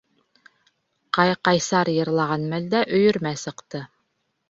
—...Ҡай-Ҡайсар 1.17 1.93
йырлаған 1.99 2.51
мәлдә 2.57 2.85
өйөрмә 3.01 3.39
сыҡты. 3.47 3.89